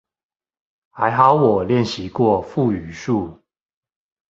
[0.89, 3.39] 還好我練習過腹語術